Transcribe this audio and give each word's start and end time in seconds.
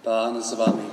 Pán 0.00 0.40
s 0.40 0.56
vami. 0.56 0.88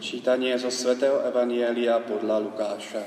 Čítanie 0.00 0.56
zo 0.56 0.72
svätého 0.72 1.20
Evanielia 1.28 2.00
podľa 2.00 2.40
Lukáša. 2.48 3.04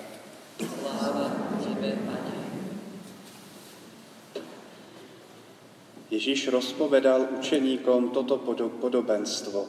Ježíš 6.14 6.54
rozpovedal 6.54 7.42
učeníkom 7.42 8.14
toto 8.14 8.38
podobenstvo. 8.78 9.66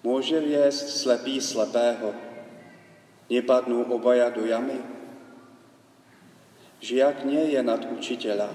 Môže 0.00 0.40
viesť 0.40 0.96
slepý 0.96 1.44
slepého. 1.44 2.16
Nepadnú 3.28 3.84
obaja 3.92 4.32
do 4.32 4.48
jamy? 4.48 4.80
Žiak 6.80 7.28
nie 7.28 7.52
je 7.52 7.60
nad 7.60 7.84
učiteľa. 7.84 8.48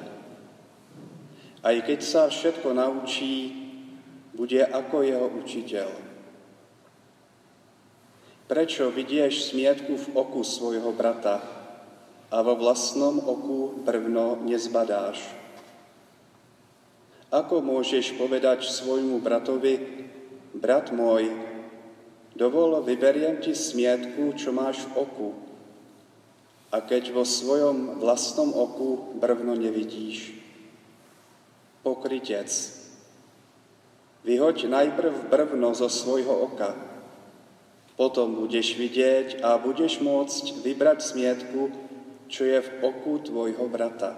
Aj 1.61 1.77
keď 1.85 1.99
sa 2.01 2.33
všetko 2.33 2.73
naučí, 2.73 3.64
bude 4.35 4.59
ako 4.59 5.01
jeho 5.01 5.27
učiteľ. 5.31 5.89
Prečo 8.45 8.93
vidieš 8.93 9.55
smietku 9.55 9.97
v 9.97 10.07
oku 10.13 10.45
svojho 10.45 10.93
brata 10.93 11.41
a 12.29 12.37
vo 12.45 12.53
vlastnom 12.53 13.17
oku 13.17 13.81
brvno 13.81 14.43
nezbadáš? 14.45 15.23
Ako 17.33 17.63
môžeš 17.65 18.13
povedať 18.21 18.69
svojmu 18.69 19.17
bratovi, 19.17 19.81
brat 20.53 20.93
môj, 20.93 21.33
dovol, 22.37 22.85
vyberiem 22.85 23.41
ti 23.41 23.57
smietku, 23.57 24.37
čo 24.37 24.53
máš 24.53 24.85
v 24.87 24.93
oku, 24.93 25.29
a 26.69 26.83
keď 26.85 27.17
vo 27.17 27.25
svojom 27.25 27.97
vlastnom 28.03 28.51
oku 28.53 29.17
brvno 29.17 29.57
nevidíš. 29.57 30.37
Pokrytec, 31.81 32.51
Vyhoď 34.25 34.65
najprv 34.65 35.29
brvno 35.29 35.77
zo 35.77 35.85
svojho 35.85 36.33
oka, 36.49 36.73
potom 37.93 38.35
budeš 38.35 38.73
vidieť 38.75 39.45
a 39.45 39.55
budeš 39.61 40.01
môcť 40.01 40.65
vybrať 40.65 40.99
smietku, 40.99 41.69
čo 42.27 42.41
je 42.43 42.59
v 42.59 42.69
oku 42.81 43.21
tvojho 43.21 43.69
brata. 43.69 44.17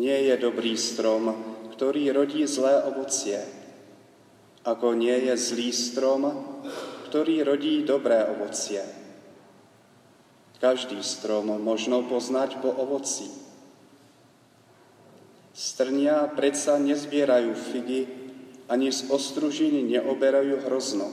Nie 0.00 0.32
je 0.32 0.34
dobrý 0.40 0.80
strom, 0.80 1.36
ktorý 1.76 2.10
rodí 2.16 2.48
zlé 2.48 2.88
ovocie, 2.88 3.44
ako 4.64 4.96
nie 4.96 5.28
je 5.28 5.34
zlý 5.36 5.70
strom, 5.76 6.32
ktorý 7.12 7.44
rodí 7.44 7.84
dobré 7.84 8.24
ovocie. 8.32 8.80
Každý 10.56 11.04
strom 11.04 11.52
možno 11.60 12.00
poznať 12.08 12.64
po 12.64 12.72
ovoci. 12.72 13.51
Strnia 15.52 16.32
predsa 16.32 16.80
nezbierajú 16.80 17.52
figy, 17.52 18.08
ani 18.72 18.88
z 18.88 19.12
ostružiny 19.12 19.84
neoberajú 19.84 20.64
hrozno. 20.64 21.12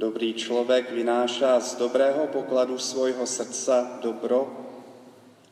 Dobrý 0.00 0.32
človek 0.32 0.88
vynáša 0.88 1.60
z 1.60 1.76
dobrého 1.76 2.26
pokladu 2.32 2.80
svojho 2.80 3.28
srdca 3.28 4.00
dobro 4.00 4.48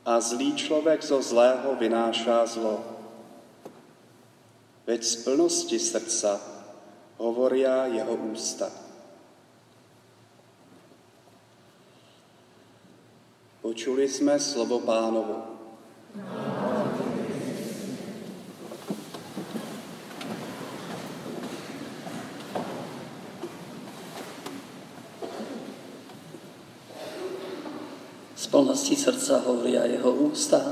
a 0.03 0.17
zlý 0.19 0.57
človek 0.57 1.05
zo 1.05 1.21
zlého 1.21 1.77
vynáša 1.77 2.43
zlo. 2.49 2.81
Veď 4.89 5.01
z 5.05 5.15
plnosti 5.23 5.79
srdca 5.79 6.43
hovoria 7.21 7.87
jeho 7.87 8.17
ústa. 8.33 8.67
Počuli 13.63 14.11
sme 14.11 14.43
slovo 14.43 14.83
pánovo. 14.83 15.55
Z 16.13 16.62
plnosti 28.63 28.95
srdca 28.95 29.43
hovoria 29.43 29.91
jeho 29.91 30.31
ústa. 30.31 30.63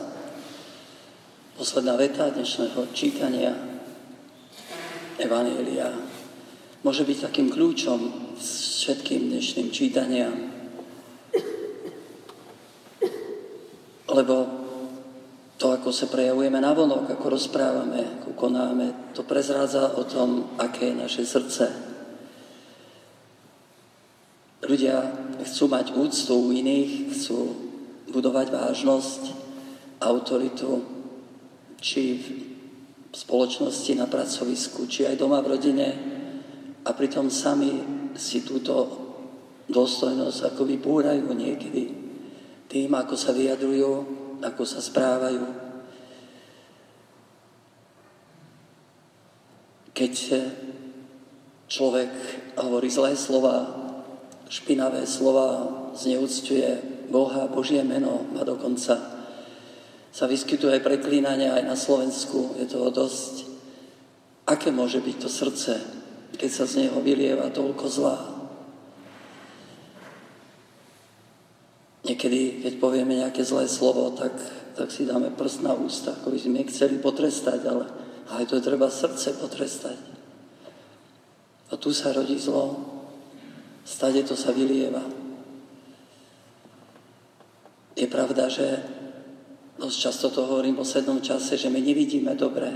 Posledná 1.58 1.98
veta 1.98 2.30
dnešného 2.30 2.86
čítania 2.94 3.50
Evanielia 5.18 5.90
môže 6.86 7.02
byť 7.02 7.18
takým 7.26 7.50
kľúčom 7.50 8.30
všetkým 8.38 9.34
dnešným 9.34 9.68
čítaniam. 9.74 10.38
Lebo 14.06 14.36
to, 15.58 15.74
ako 15.74 15.90
sa 15.90 16.06
prejavujeme 16.06 16.62
na 16.62 16.70
vonok, 16.70 17.10
ako 17.10 17.26
rozprávame, 17.26 18.22
ako 18.22 18.38
konáme, 18.38 19.10
to 19.18 19.26
prezrádza 19.26 19.98
o 19.98 20.06
tom, 20.06 20.54
aké 20.62 20.94
je 20.94 21.02
naše 21.02 21.22
srdce. 21.26 21.74
Ľudia 24.62 25.10
chcú 25.42 25.66
mať 25.66 25.98
úctu 25.98 26.38
u 26.38 26.54
iných, 26.54 27.18
chcú 27.18 27.69
budovať 28.10 28.46
vážnosť, 28.50 29.22
autoritu, 30.00 30.82
či 31.80 32.02
v 32.18 32.26
spoločnosti, 33.14 33.92
na 33.96 34.06
pracovisku, 34.06 34.86
či 34.86 35.08
aj 35.08 35.16
doma 35.18 35.40
v 35.40 35.50
rodine 35.56 35.88
a 36.84 36.90
pritom 36.92 37.28
sami 37.32 37.80
si 38.14 38.44
túto 38.44 38.74
dôstojnosť 39.70 40.54
ako 40.54 40.62
vypúrajú 40.66 41.30
niekedy 41.30 41.82
tým, 42.70 42.90
ako 42.94 43.14
sa 43.18 43.34
vyjadrujú, 43.34 43.90
ako 44.42 44.62
sa 44.62 44.78
správajú. 44.78 45.42
Keď 49.90 50.14
človek 51.66 52.10
hovorí 52.56 52.88
zlé 52.88 53.18
slova, 53.18 53.68
špinavé 54.48 55.02
slova, 55.04 55.66
zneúctuje 55.98 56.99
Boha, 57.10 57.50
Božie 57.50 57.82
meno 57.82 58.30
a 58.38 58.46
dokonca 58.46 59.20
sa 60.10 60.24
vyskytuje 60.26 60.78
aj 60.78 60.86
preklínanie 60.86 61.50
aj 61.50 61.62
na 61.66 61.76
Slovensku. 61.78 62.58
Je 62.58 62.66
toho 62.66 62.90
dosť. 62.90 63.46
Aké 64.46 64.74
môže 64.74 64.98
byť 64.98 65.16
to 65.22 65.28
srdce, 65.30 65.72
keď 66.34 66.50
sa 66.50 66.64
z 66.66 66.86
neho 66.86 66.98
vylieva 66.98 67.50
toľko 67.54 67.86
zlá? 67.86 68.18
Niekedy, 72.02 72.66
keď 72.66 72.72
povieme 72.82 73.22
nejaké 73.22 73.46
zlé 73.46 73.70
slovo, 73.70 74.10
tak, 74.18 74.34
tak 74.74 74.90
si 74.90 75.06
dáme 75.06 75.30
prst 75.30 75.62
na 75.62 75.76
ústa, 75.76 76.18
ako 76.18 76.34
by 76.34 76.38
sme 76.42 76.66
chceli 76.66 76.98
potrestať, 76.98 77.60
ale 77.70 77.86
aj 78.34 78.50
to 78.50 78.58
treba 78.58 78.90
srdce 78.90 79.38
potrestať. 79.38 79.98
A 81.70 81.78
tu 81.78 81.94
sa 81.94 82.10
rodí 82.10 82.34
zlo, 82.34 82.82
stade 83.86 84.26
to 84.26 84.34
sa 84.34 84.50
vylieva. 84.50 85.29
Je 88.00 88.08
pravda, 88.08 88.48
že 88.48 88.80
dosť 89.76 89.96
často 90.00 90.32
to 90.32 90.48
hovorím 90.48 90.80
v 90.80 90.82
poslednom 90.82 91.20
čase, 91.20 91.60
že 91.60 91.68
my 91.68 91.84
nevidíme 91.84 92.32
dobré. 92.32 92.72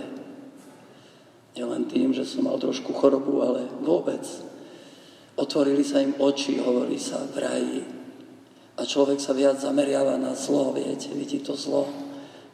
Nielen 1.56 1.88
tým, 1.88 2.12
že 2.12 2.28
som 2.28 2.44
mal 2.44 2.60
trošku 2.60 2.92
chorobu, 2.92 3.40
ale 3.40 3.64
vôbec. 3.80 4.20
Otvorili 5.40 5.80
sa 5.80 6.04
im 6.04 6.12
oči, 6.20 6.60
hovorí 6.60 7.00
sa 7.00 7.24
v 7.24 7.36
raji, 7.40 7.80
a 8.74 8.82
človek 8.82 9.22
sa 9.22 9.30
viac 9.30 9.62
zameriava 9.62 10.18
na 10.18 10.34
zlo, 10.34 10.74
viete, 10.74 11.14
vidí 11.14 11.38
to 11.38 11.54
zlo. 11.54 11.86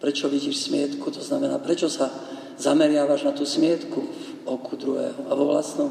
Prečo 0.00 0.28
vidíš 0.28 0.68
smietku? 0.68 1.08
To 1.08 1.22
znamená, 1.24 1.56
prečo 1.58 1.88
sa 1.88 2.12
zameriavaš 2.60 3.24
na 3.24 3.32
tú 3.32 3.48
smietku 3.48 4.00
v 4.04 4.28
oku 4.44 4.76
druhého 4.76 5.16
a 5.28 5.32
vo 5.32 5.48
vlastnom 5.48 5.90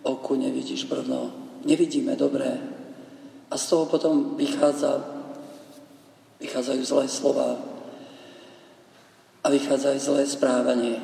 oku 0.00 0.32
nevidíš 0.40 0.88
brvno. 0.88 1.28
Nevidíme 1.68 2.16
dobré. 2.16 2.56
A 3.52 3.54
z 3.60 3.64
toho 3.68 3.84
potom 3.84 4.36
vychádza, 4.40 5.13
vychádzajú 6.40 6.82
zlé 6.82 7.04
slova 7.06 7.60
a 9.44 9.46
vychádza 9.50 9.94
aj 9.94 10.00
zlé 10.00 10.22
správanie. 10.26 10.96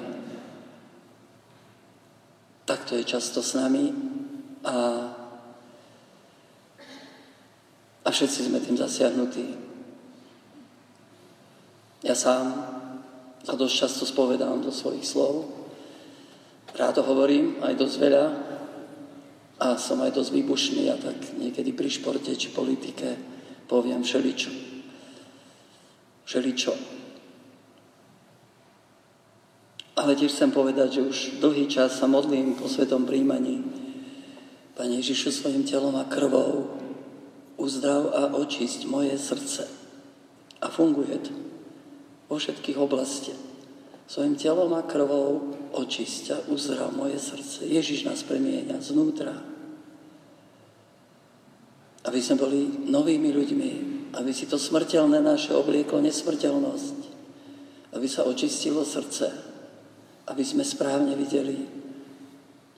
Tak 2.65 2.87
to 2.87 2.97
je 2.97 3.05
často 3.05 3.43
s 3.43 3.55
nami 3.59 3.93
a 4.65 4.77
a 8.01 8.09
všetci 8.09 8.49
sme 8.49 8.59
tým 8.65 8.81
zasiahnutí. 8.81 9.55
Ja 12.01 12.17
sám 12.17 12.49
sa 13.45 13.55
dosť 13.55 13.75
často 13.77 14.05
spovedám 14.09 14.65
do 14.65 14.73
svojich 14.73 15.05
slov. 15.05 15.47
Rád 16.73 17.01
to 17.01 17.03
hovorím, 17.05 17.61
aj 17.61 17.77
dosť 17.77 17.97
veľa. 18.01 18.27
A 19.61 19.77
som 19.77 20.01
aj 20.01 20.17
dosť 20.17 20.33
výbušný 20.33 20.89
a 20.89 20.97
tak 20.97 21.37
niekedy 21.37 21.77
pri 21.77 21.93
športe 21.93 22.33
či 22.33 22.49
politike 22.49 23.21
poviem 23.69 24.01
všeličo. 24.01 24.70
Všeličo. 26.31 26.79
Ale 29.99 30.15
tiež 30.15 30.31
chcem 30.31 30.55
povedať, 30.55 31.03
že 31.03 31.03
už 31.03 31.19
dlhý 31.43 31.67
čas 31.67 31.99
sa 31.99 32.07
modlím 32.07 32.55
po 32.55 32.71
svetom 32.71 33.03
príjmaní 33.03 33.67
Pane 34.79 35.03
Ježišu 35.03 35.35
svojim 35.35 35.67
telom 35.67 35.99
a 35.99 36.07
krvou 36.07 36.71
uzdrav 37.59 38.15
a 38.15 38.23
očisť 38.39 38.87
moje 38.87 39.19
srdce. 39.19 39.67
A 40.63 40.71
funguje 40.71 41.19
to 41.19 41.35
vo 42.31 42.39
všetkých 42.39 42.79
oblastiach. 42.79 43.43
svojim 44.07 44.39
telom 44.39 44.71
a 44.79 44.87
krvou 44.87 45.51
očisťa, 45.75 46.47
uzral 46.47 46.95
moje 46.95 47.19
srdce. 47.19 47.67
Ježiš 47.67 48.07
nás 48.07 48.23
premieňa 48.23 48.79
znútra. 48.79 49.35
Aby 52.07 52.23
sme 52.23 52.39
boli 52.39 52.87
novými 52.87 53.35
ľuďmi, 53.35 53.71
aby 54.11 54.35
si 54.35 54.51
to 54.51 54.59
smrteľné 54.59 55.23
naše 55.23 55.55
oblieklo 55.55 56.03
nesmrteľnosť, 56.03 56.99
aby 57.95 58.07
sa 58.11 58.27
očistilo 58.27 58.83
srdce, 58.83 59.31
aby 60.27 60.43
sme 60.43 60.67
správne 60.67 61.15
videli, 61.15 61.63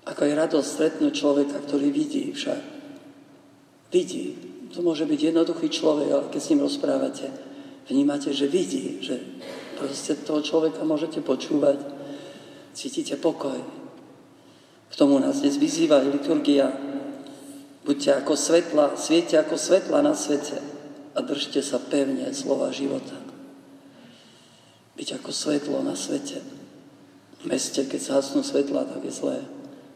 ako 0.05 0.29
je 0.29 0.35
radosť 0.35 0.69
stretnúť 0.69 1.13
človeka, 1.15 1.57
ktorý 1.65 1.89
vidí 1.89 2.35
však. 2.35 2.61
Vidí. 3.93 4.25
To 4.73 4.81
môže 4.81 5.05
byť 5.05 5.21
jednoduchý 5.21 5.69
človek, 5.69 6.09
ale 6.11 6.25
keď 6.33 6.41
s 6.41 6.51
ním 6.53 6.65
rozprávate, 6.65 7.29
vnímate, 7.93 8.33
že 8.33 8.49
vidí, 8.49 9.05
že 9.05 9.21
proste 9.77 10.17
toho 10.17 10.41
človeka 10.41 10.81
môžete 10.81 11.21
počúvať, 11.21 11.77
cítite 12.73 13.21
pokoj. 13.21 13.61
K 14.89 14.95
tomu 14.97 15.21
nás 15.21 15.45
dnes 15.45 15.61
vyzýva 15.61 16.01
liturgia. 16.01 16.73
Buďte 17.85 18.25
ako 18.25 18.33
svetla, 18.33 18.97
sviete 18.97 19.37
ako 19.37 19.61
svetla 19.61 20.01
na 20.01 20.17
svete 20.17 20.72
a 21.13 21.19
držte 21.21 21.61
sa 21.61 21.77
pevne 21.79 22.29
slova 22.33 22.73
života. 22.73 23.17
Byť 24.97 25.21
ako 25.21 25.31
svetlo 25.33 25.79
na 25.85 25.97
svete. 25.97 26.41
V 27.43 27.45
meste, 27.49 27.85
keď 27.85 28.01
sa 28.01 28.13
hasnú 28.21 28.45
svetla, 28.45 28.87
tak 28.87 29.03
je 29.05 29.13
zlé. 29.13 29.39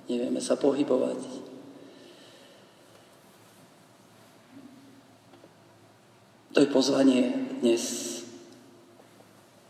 Nevieme 0.08 0.40
sa 0.40 0.58
pohybovať. 0.58 1.46
To 6.56 6.64
je 6.64 6.72
pozvanie 6.72 7.52
dnes 7.60 8.16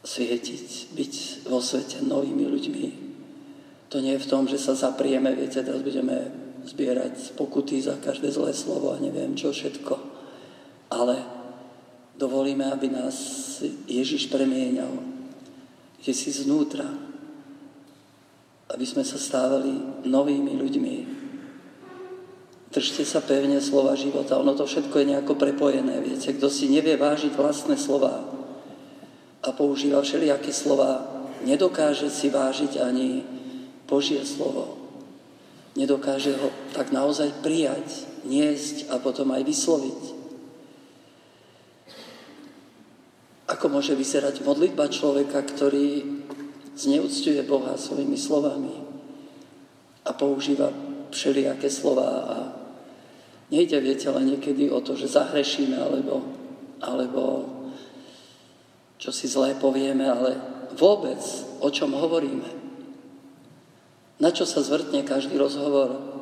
svietiť, 0.07 0.95
byť 0.95 1.15
vo 1.51 1.59
svete 1.59 1.99
novými 2.07 2.47
ľuďmi. 2.47 2.87
To 3.91 3.99
nie 3.99 4.15
je 4.15 4.23
v 4.23 4.31
tom, 4.31 4.47
že 4.47 4.55
sa 4.55 4.79
zaprieme, 4.79 5.35
viete, 5.35 5.67
teraz 5.67 5.83
budeme 5.83 6.31
zbierať 6.63 7.35
pokuty 7.35 7.83
za 7.83 7.99
každé 7.99 8.31
zlé 8.31 8.55
slovo 8.55 8.95
a 8.95 9.03
neviem 9.03 9.35
čo 9.35 9.51
všetko. 9.51 9.99
Ale 10.95 11.36
dovolíme, 12.19 12.69
aby 12.73 12.93
nás 12.93 13.17
Ježiš 13.89 14.29
premieňal, 14.33 14.93
kde 16.01 16.13
si 16.13 16.33
znútra, 16.33 16.85
aby 18.73 18.85
sme 18.85 19.07
sa 19.07 19.17
stávali 19.21 20.05
novými 20.05 20.53
ľuďmi. 20.59 20.95
Držte 22.73 23.07
sa 23.09 23.25
pevne 23.25 23.63
slova 23.63 23.97
života. 23.97 24.37
Ono 24.37 24.53
to 24.53 24.69
všetko 24.69 24.93
je 25.01 25.09
nejako 25.17 25.39
prepojené. 25.39 26.03
Viete, 26.03 26.35
kto 26.37 26.53
si 26.53 26.69
nevie 26.69 26.99
vážiť 26.99 27.33
vlastné 27.33 27.79
slova, 27.81 28.37
a 29.47 29.55
používa 29.55 30.03
všelijaké 30.03 30.51
slova, 30.51 31.07
nedokáže 31.47 32.11
si 32.11 32.27
vážiť 32.27 32.83
ani 32.83 33.23
Božie 33.87 34.19
slovo. 34.27 34.75
Nedokáže 35.79 36.35
ho 36.35 36.51
tak 36.75 36.91
naozaj 36.91 37.31
prijať, 37.47 37.87
niesť 38.27 38.91
a 38.91 38.99
potom 38.99 39.31
aj 39.31 39.47
vysloviť. 39.47 40.16
Ako 43.47 43.71
môže 43.71 43.95
vyzerať 43.95 44.43
modlitba 44.43 44.91
človeka, 44.91 45.39
ktorý 45.47 46.03
zneúctuje 46.75 47.41
Boha 47.47 47.79
svojimi 47.79 48.19
slovami 48.19 48.75
a 50.07 50.11
používa 50.13 50.71
všelijaké 51.15 51.71
slova 51.71 52.09
a 52.27 52.37
nejde, 53.51 53.79
viete, 53.81 54.11
ale 54.11 54.27
niekedy 54.27 54.69
o 54.71 54.83
to, 54.83 54.99
že 54.99 55.15
zahrešíme 55.15 55.79
alebo, 55.79 56.27
alebo 56.83 57.23
čo 58.99 59.15
si 59.15 59.31
zlé 59.31 59.55
povieme, 59.57 60.05
ale 60.05 60.37
vôbec 60.75 61.21
o 61.63 61.69
čom 61.71 61.95
hovoríme. 61.95 62.49
Na 64.17 64.33
čo 64.33 64.49
sa 64.49 64.65
zvrtne 64.65 65.05
každý 65.05 65.37
rozhovor? 65.37 66.17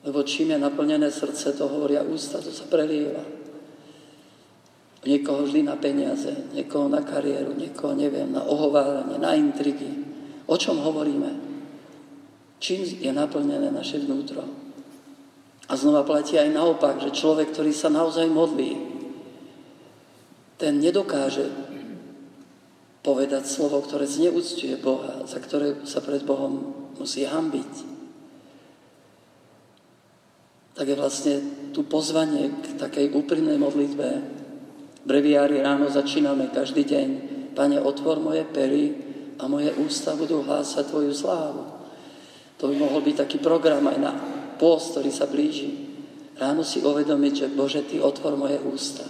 Lebo 0.00 0.24
čím 0.24 0.56
je 0.56 0.58
naplnené 0.62 1.12
srdce, 1.12 1.52
to 1.52 1.68
hovoria 1.68 2.00
ústa, 2.00 2.40
to 2.40 2.48
sa 2.48 2.64
prelieva. 2.64 3.20
Niekoho 5.00 5.48
vždy 5.48 5.64
na 5.64 5.80
peniaze, 5.80 6.52
niekoho 6.52 6.92
na 6.92 7.00
kariéru, 7.00 7.56
niekoho, 7.56 7.96
neviem, 7.96 8.28
na 8.28 8.44
ohováranie, 8.44 9.16
na 9.16 9.32
intrigy. 9.32 9.88
O 10.44 10.60
čom 10.60 10.76
hovoríme? 10.76 11.30
Čím 12.60 12.84
je 13.00 13.08
naplnené 13.08 13.72
naše 13.72 13.96
vnútro? 14.04 14.44
A 15.70 15.72
znova 15.78 16.04
platí 16.04 16.36
aj 16.36 16.52
naopak, 16.52 17.00
že 17.00 17.16
človek, 17.16 17.54
ktorý 17.54 17.72
sa 17.72 17.88
naozaj 17.88 18.28
modlí, 18.28 18.76
ten 20.60 20.76
nedokáže 20.76 21.48
povedať 23.00 23.48
slovo, 23.48 23.80
ktoré 23.80 24.04
zneúctuje 24.04 24.76
Boha, 24.76 25.24
za 25.24 25.40
ktoré 25.40 25.80
sa 25.88 26.04
pred 26.04 26.20
Bohom 26.20 26.76
musí 27.00 27.24
hambiť. 27.24 27.72
Tak 30.76 30.84
je 30.84 30.96
vlastne 31.00 31.34
tu 31.72 31.88
pozvanie 31.88 32.52
k 32.60 32.66
takej 32.76 33.16
úprimnej 33.16 33.56
modlitbe. 33.56 34.39
Breviári 35.00 35.64
ráno 35.64 35.88
začíname 35.88 36.52
každý 36.52 36.84
deň. 36.84 37.08
Pane, 37.56 37.80
otvor 37.80 38.20
moje 38.20 38.44
pery 38.44 38.92
a 39.40 39.48
moje 39.48 39.72
ústa 39.80 40.12
budú 40.12 40.44
hlásať 40.44 40.92
Tvoju 40.92 41.12
slávu. 41.16 41.64
To 42.60 42.68
by 42.68 42.76
mohol 42.76 43.00
byť 43.00 43.24
taký 43.24 43.38
program 43.40 43.88
aj 43.88 43.98
na 43.98 44.12
pôst, 44.60 44.92
ktorý 44.92 45.08
sa 45.08 45.24
blíži. 45.24 45.88
Ráno 46.36 46.60
si 46.60 46.84
uvedomiť, 46.84 47.32
že 47.32 47.52
Bože, 47.52 47.80
Ty 47.88 48.04
otvor 48.04 48.36
moje 48.36 48.60
ústa 48.60 49.08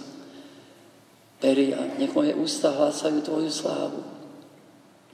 peria. 1.41 1.81
Nech 1.97 2.13
moje 2.13 2.37
ústa 2.37 2.69
hlásajú 2.71 3.19
Tvoju 3.25 3.49
slávu. 3.49 3.99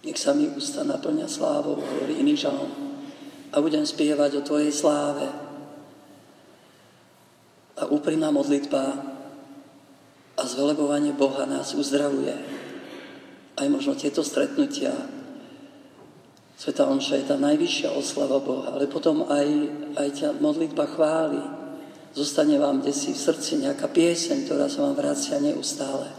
Nech 0.03 0.19
sa 0.19 0.35
mi 0.35 0.45
ústa 0.51 0.83
naplňa 0.83 1.25
slávou, 1.25 1.79
hovorí 1.79 2.21
iný 2.21 2.37
žalm. 2.37 2.69
A 3.49 3.63
budem 3.63 3.87
spievať 3.87 4.37
o 4.37 4.45
Tvojej 4.45 4.69
sláve. 4.75 5.25
A 7.79 7.87
úprimná 7.87 8.29
modlitba 8.29 9.06
a 10.47 10.53
zvelebovanie 10.55 11.11
Boha 11.11 11.43
nás 11.43 11.75
uzdravuje. 11.75 12.31
Aj 13.59 13.67
možno 13.67 13.99
tieto 13.99 14.23
stretnutia. 14.23 14.95
Sveta 16.55 16.87
Omša 16.87 17.19
je 17.19 17.25
tá 17.27 17.35
najvyššia 17.35 17.91
oslava 17.91 18.39
Boha, 18.39 18.71
ale 18.71 18.87
potom 18.87 19.27
aj, 19.27 19.47
aj 19.99 20.07
ťa 20.15 20.29
modlitba 20.39 20.87
chváli 20.87 21.43
zostane 22.15 22.55
vám 22.55 22.79
desi 22.79 23.11
v 23.11 23.19
srdci 23.19 23.61
nejaká 23.61 23.91
pieseň, 23.91 24.47
ktorá 24.47 24.71
sa 24.71 24.87
vám 24.87 24.95
vracia 24.95 25.37
neustále. 25.43 26.09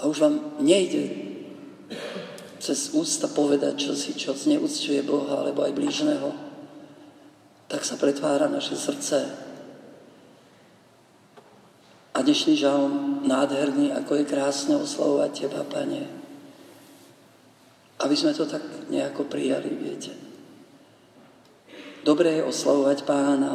A 0.00 0.08
už 0.08 0.18
vám 0.18 0.58
nejde 0.58 1.30
cez 2.56 2.90
ústa 2.96 3.28
povedať, 3.28 3.86
čo 3.86 3.92
si 3.92 4.16
čo 4.16 4.32
zneúcťuje 4.32 5.04
Boha 5.04 5.44
alebo 5.44 5.62
aj 5.62 5.76
blížneho. 5.76 6.32
Tak 7.68 7.84
sa 7.84 8.00
pretvára 8.00 8.48
naše 8.48 8.74
srdce. 8.74 9.51
Dnešný 12.22 12.54
žalm 12.54 13.26
nádherný, 13.26 13.90
ako 13.98 14.22
je 14.22 14.30
krásne 14.30 14.78
oslavovať 14.78 15.30
Teba, 15.42 15.66
Pane. 15.66 16.06
Aby 17.98 18.14
sme 18.14 18.30
to 18.30 18.46
tak 18.46 18.62
nejako 18.86 19.26
prijali, 19.26 19.74
viete. 19.74 20.14
Dobré 22.06 22.38
je 22.38 22.46
oslavovať 22.46 22.98
Pána, 23.02 23.52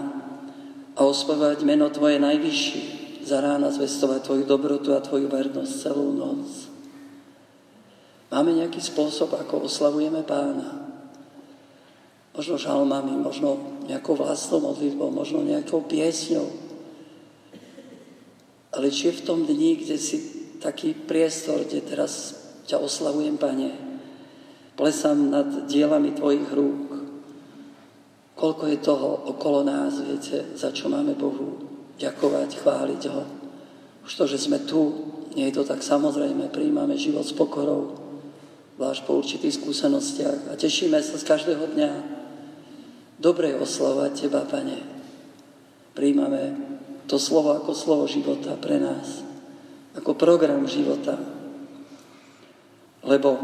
a 0.97 0.99
ospevať 1.05 1.63
meno 1.63 1.87
Tvoje 1.93 2.19
najvyššie, 2.19 2.83
za 3.23 3.39
rána 3.39 3.71
zvestovať 3.71 4.27
Tvoju 4.27 4.43
dobrotu 4.43 4.91
a 4.97 4.99
Tvoju 4.99 5.31
vernosť 5.31 5.73
celú 5.87 6.11
noc. 6.11 6.67
Máme 8.27 8.51
nejaký 8.51 8.83
spôsob, 8.83 9.31
ako 9.31 9.71
oslavujeme 9.71 10.27
Pána. 10.27 10.91
Možno 12.35 12.59
žalmami, 12.59 13.15
možno 13.15 13.79
nejakou 13.87 14.19
vlastnou 14.19 14.59
modlitbou, 14.59 15.07
možno 15.07 15.39
nejakou 15.39 15.87
piesňou. 15.87 16.66
Ale 18.75 18.91
či 18.91 19.11
je 19.11 19.19
v 19.19 19.25
tom 19.25 19.39
dni, 19.47 19.79
kde 19.79 19.95
si 19.95 20.17
taký 20.59 20.97
priestor, 20.97 21.63
kde 21.63 21.85
teraz 21.85 22.35
ťa 22.67 22.83
oslavujem, 22.83 23.39
Pane, 23.39 23.71
plesám 24.75 25.17
nad 25.31 25.69
dielami 25.69 26.11
Tvojich 26.17 26.49
rúk, 26.51 26.97
Koľko 28.37 28.69
je 28.69 28.77
toho 28.77 29.33
okolo 29.33 29.65
nás, 29.65 29.97
viete, 29.97 30.53
za 30.53 30.69
čo 30.69 30.93
máme 30.93 31.17
Bohu 31.17 31.57
ďakovať, 31.97 32.61
chváliť 32.61 33.01
Ho. 33.09 33.25
Už 34.05 34.13
to, 34.13 34.29
že 34.29 34.37
sme 34.37 34.61
tu, 34.61 35.09
nie 35.33 35.49
je 35.49 35.57
to 35.57 35.65
tak 35.65 35.81
samozrejme, 35.81 36.53
príjmame 36.53 36.93
život 37.01 37.25
s 37.25 37.33
pokorou, 37.33 37.97
zvlášť 38.77 39.01
po 39.09 39.17
určitých 39.17 39.57
skúsenostiach 39.57 40.39
a 40.43 40.51
tešíme 40.53 41.01
sa 41.01 41.17
z 41.17 41.25
každého 41.25 41.65
dňa. 41.73 41.91
Dobre 43.17 43.57
oslovať 43.57 44.29
Teba, 44.29 44.45
Pane. 44.45 44.85
Príjmame 45.97 46.76
to 47.07 47.15
slovo 47.15 47.55
ako 47.55 47.71
slovo 47.71 48.03
života 48.05 48.59
pre 48.59 48.77
nás, 48.83 49.23
ako 49.95 50.13
program 50.13 50.67
života. 50.67 51.15
Lebo 53.07 53.39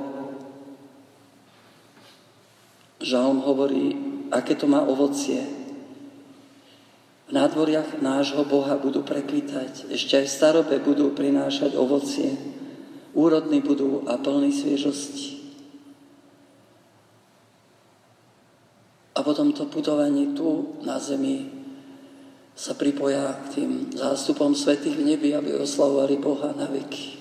Žalm 3.03 3.43
hovorí, 3.43 3.95
aké 4.31 4.55
to 4.55 4.67
má 4.67 4.83
ovocie. 4.83 5.43
V 7.27 7.31
nádvoriach 7.31 7.99
nášho 8.03 8.43
Boha 8.47 8.75
budú 8.79 9.03
prekvitať, 9.03 9.91
ešte 9.91 10.23
aj 10.23 10.27
starobe 10.27 10.79
budú 10.83 11.11
prinášať 11.15 11.75
ovocie, 11.79 12.35
úrodní 13.15 13.63
budú 13.63 14.07
a 14.07 14.19
plní 14.19 14.51
sviežosti. 14.51 15.39
A 19.13 19.19
potom 19.23 19.55
to 19.55 19.69
putovanie 19.71 20.35
tu 20.35 20.79
na 20.83 20.99
zemi 20.99 21.62
sa 22.53 22.77
pripoja 22.77 23.33
k 23.49 23.59
tým 23.59 23.71
zástupom 23.97 24.53
svetých 24.53 24.97
v 24.97 25.07
nebi, 25.13 25.29
aby 25.33 25.57
oslavovali 25.57 26.21
Boha 26.21 26.53
na 26.53 26.69
veky. 26.69 27.17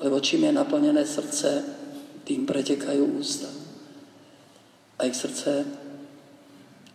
Lebo 0.00 0.20
čím 0.20 0.48
je 0.48 0.52
naplnené 0.52 1.04
srdce, 1.04 1.64
tým 2.24 2.48
pretekajú 2.48 3.04
ústa. 3.20 3.48
A 4.98 5.04
ich 5.04 5.16
srdce, 5.16 5.68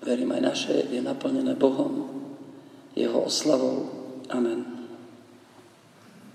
verím 0.01 0.33
aj 0.33 0.41
naše, 0.41 0.75
je 0.89 1.01
naplnené 1.01 1.53
Bohom, 1.53 2.09
Jeho 2.97 3.21
oslavou. 3.21 3.89
Amen. 4.29 4.78